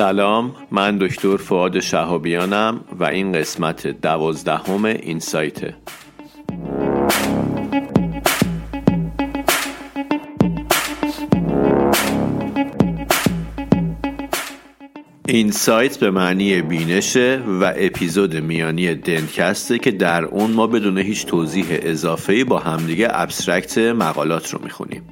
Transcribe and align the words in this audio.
سلام 0.00 0.52
من 0.70 0.98
دکتر 0.98 1.36
فعاد 1.36 1.80
شهابیانم 1.80 2.80
و 3.00 3.04
این 3.04 3.32
قسمت 3.32 3.86
دوازدهم 3.86 4.84
این 4.84 5.18
سایته 5.18 5.74
این 15.26 15.50
سایت 15.50 15.98
به 15.98 16.10
معنی 16.10 16.62
بینشه 16.62 17.42
و 17.60 17.72
اپیزود 17.76 18.36
میانی 18.36 18.94
دنکسته 18.94 19.78
که 19.78 19.90
در 19.90 20.24
اون 20.24 20.50
ما 20.50 20.66
بدون 20.66 20.98
هیچ 20.98 21.26
توضیح 21.26 21.66
اضافه 21.70 22.44
با 22.44 22.58
همدیگه 22.58 23.08
ابسترکت 23.10 23.78
مقالات 23.78 24.54
رو 24.54 24.60
می‌خونیم. 24.64 25.02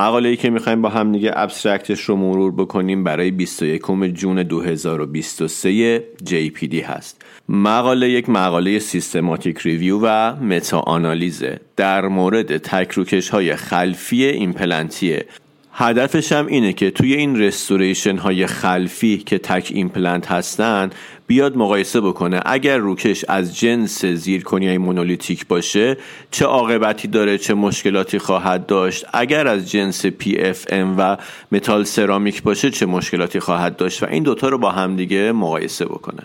مقاله 0.00 0.28
ای 0.28 0.36
که 0.36 0.50
می‌خوایم 0.50 0.82
با 0.82 0.88
هم 0.88 1.12
دیگه 1.12 1.32
abstract 1.34 1.87
ش 1.87 2.00
رو 2.00 2.16
مرور 2.16 2.52
بکنیم 2.52 3.04
برای 3.04 3.30
21 3.30 3.82
June 4.14 4.42
2023 4.42 6.02
JPD 6.24 6.74
هست. 6.74 7.22
مقاله 7.48 8.10
یک 8.10 8.28
مقاله 8.28 8.78
systematic 8.78 9.58
review 9.58 9.98
و 10.02 10.36
متا 10.36 10.80
آنالیزه. 10.80 11.60
در 11.76 12.08
مورد 12.08 12.56
تکروکش 12.56 13.28
های 13.28 13.56
خلفی 13.56 14.24
ایمپلنتی 14.24 15.26
هدفش 15.72 16.32
هم 16.32 16.46
اینه 16.46 16.72
که 16.72 16.90
توی 16.90 17.14
این 17.14 17.40
restoration 17.40 18.16
های 18.16 18.46
خلفی 18.46 19.18
که 19.18 19.38
تک 19.38 19.70
ایمپلنت 19.74 20.32
هستن 20.32 20.90
بیاد 21.26 21.56
مقایسه 21.56 22.00
بکنه. 22.00 22.40
اگر 22.44 22.78
روکش 22.78 23.24
از 23.28 23.58
جنس 23.58 24.04
زیرکونیای 24.04 24.78
monolithic 24.78 25.46
باشه 25.46 25.96
چه 26.30 26.44
عاقبتی 26.44 27.08
داره 27.08 27.38
چه 27.38 27.54
مشکلاتی 27.54 28.18
خواهد 28.18 28.66
داشت. 28.66 29.06
اگر 29.12 29.46
از 29.46 29.70
جنس 29.70 30.06
PFM 30.06 30.94
و 30.98 31.16
metal 31.52 31.84
ceramic 31.84 32.42
باشه 32.42 32.70
چه 32.70 32.86
مشکلاتی 32.86 33.40
خواهد 33.40 33.76
داشت. 33.76 34.02
و 34.02 34.06
این 34.06 34.22
دوتا 34.22 34.48
رو 34.48 34.58
با 34.58 34.70
همدیگه 34.70 35.32
مقایسه 35.32 35.84
بکنه. 35.84 36.22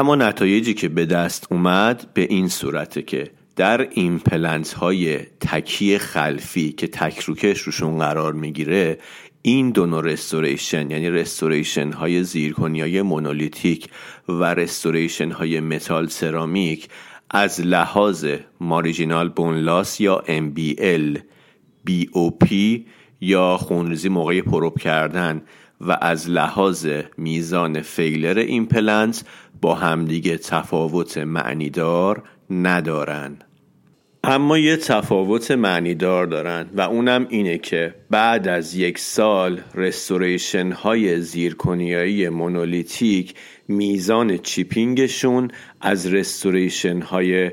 اما 0.00 0.16
نتایجی 0.16 0.74
که 0.74 0.88
به 0.88 1.06
دست 1.06 1.46
اومد 1.50 2.06
به 2.14 2.22
این 2.22 2.48
صورته 2.48 3.02
که 3.02 3.30
در 3.56 3.88
ایمپلنت 3.90 4.72
های 4.72 5.18
تکی 5.18 5.98
خلفی 5.98 6.72
که 6.72 6.86
تک 6.86 7.18
روکش 7.18 7.60
روشون 7.60 7.98
قرار 7.98 8.32
می‌گیره 8.32 8.98
این 9.42 9.70
دو 9.70 9.86
نوع 9.86 10.04
restoration 10.04 10.90
یعنی 10.90 11.10
restoration 11.10 11.92
های 11.92 12.24
زیرکونیای 12.24 12.40
monolithic 12.40 12.58
و 12.58 12.60
restoration 12.60 12.80
های 12.80 13.02
metal 13.02 15.30
ceramic 15.30 16.88
از 17.30 17.60
لحاظ 17.60 18.26
marginal 18.60 19.28
bone 19.28 19.64
loss 19.64 20.00
یا 20.00 20.22
MBL 20.26 21.18
BOP 21.88 22.54
یا 23.20 23.56
خونریزی 23.56 24.08
موقع 24.08 24.40
پروب 24.40 24.78
کردن 24.78 25.42
و 25.80 25.98
از 26.00 26.30
لحاظ 26.30 26.88
میزان 27.18 27.80
failure 27.80 28.38
ایمپلنت 28.38 29.24
با 29.60 29.74
همدیگه 29.74 30.38
تفاوت 30.38 31.18
معنیدار 31.18 32.22
ندارن. 32.50 33.36
اما 34.24 34.58
یه 34.58 34.76
تفاوت 34.76 35.50
معنیدار 35.50 36.26
دارن 36.26 36.66
و 36.74 36.80
اونم 36.80 37.26
اینه 37.28 37.58
که 37.58 37.94
بعد 38.10 38.48
از 38.48 38.74
یک 38.74 38.98
سال 38.98 39.60
restoration 39.74 40.72
های 40.72 41.20
زیرکونیای 41.20 42.28
monolithic 42.28 43.34
میزان 43.68 44.38
chipping 44.38 45.13
شون 45.13 45.50
از 45.80 46.14
restoration 46.14 47.00
های 47.00 47.50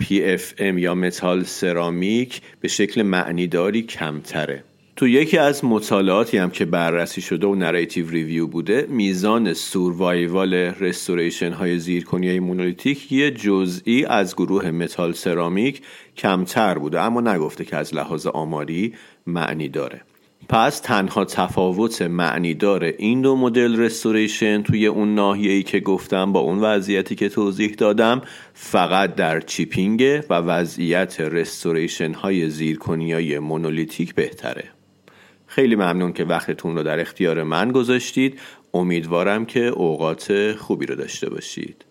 PFM 0.00 0.60
یا 0.60 0.94
metal 0.94 1.44
ceramic 1.44 2.40
به 2.60 2.68
شکل 2.68 3.02
معنیداری 3.02 3.82
کمتره. 3.82 4.64
تو 4.96 5.08
یکی 5.08 5.38
از 5.38 5.64
مطالعاتی 5.64 6.38
هم 6.38 6.50
که 6.50 6.64
بررسی 6.64 7.20
شده 7.20 7.46
و 7.46 7.54
narrative 7.54 8.10
review 8.10 8.46
بوده 8.46 8.86
میزان 8.88 9.54
survival 9.54 10.54
restoration 10.54 11.52
های 11.52 11.78
زیرکونیای 11.78 12.38
monolithic 12.38 13.12
یه 13.12 13.30
جزئی 13.30 14.04
از 14.04 14.36
گروه 14.36 14.70
metal 14.70 15.12
ceramic 15.12 15.82
کمتر 16.16 16.78
بوده 16.78 17.00
اما 17.00 17.20
نگفته 17.20 17.64
که 17.64 17.76
از 17.76 17.94
لحاظ 17.94 18.26
آماری 18.26 18.94
معنی 19.26 19.68
داره. 19.68 20.00
پس 20.48 20.80
تنها 20.80 21.24
تفاوت 21.24 22.02
معنی 22.02 22.54
داره 22.54 22.94
این 22.98 23.20
دو 23.20 23.36
مدل 23.36 23.80
رستوریشن 23.80 24.62
توی 24.62 24.86
اون 24.86 25.14
ناحیه‌ای 25.14 25.62
که 25.62 25.80
گفتم 25.80 26.32
با 26.32 26.40
اون 26.40 26.58
وضعیتی 26.58 27.14
که 27.14 27.28
توضیح 27.28 27.74
دادم 27.78 28.22
فقط 28.54 29.14
در 29.14 29.40
چیپینگ 29.40 30.20
و 30.30 30.34
وضعیت 30.34 31.20
رستوریشن 31.20 32.12
های 32.12 32.50
زیرکنی 32.50 33.12
های 33.12 33.38
مونولیتیک 33.38 34.14
بهتره. 34.14 34.75
خیلی 35.56 35.76
ممنون 35.76 36.12
که 36.12 36.24
وقتتون 36.24 36.76
رو 36.76 36.82
در 36.82 37.00
اختیار 37.00 37.42
من 37.42 37.72
گذاشتید. 37.72 38.40
امیدوارم 38.74 39.46
که 39.46 39.60
اوقات 39.60 40.52
خوبی 40.52 40.86
رو 40.86 40.94
داشته 40.94 41.30
باشید. 41.30 41.85